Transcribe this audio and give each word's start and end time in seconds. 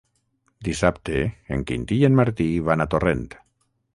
Dissabte 0.67 1.19
en 1.57 1.67
Quintí 1.71 1.99
i 2.03 2.07
en 2.09 2.17
Martí 2.21 2.49
van 2.71 2.87
a 2.87 2.91
Torrent. 2.95 3.25